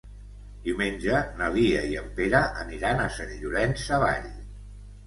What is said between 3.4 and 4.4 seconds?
Llorenç Savall.